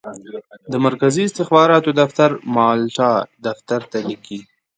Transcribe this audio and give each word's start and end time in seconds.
د 0.71 0.73
مرکزي 0.85 1.21
استخباراتو 1.25 1.89
دفتر 2.01 2.29
مالټا 2.55 3.11
دفتر 3.45 3.81
ته 3.91 3.97
لیکي. 4.09 4.39